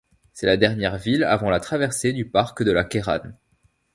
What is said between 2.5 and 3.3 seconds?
de la Kéran.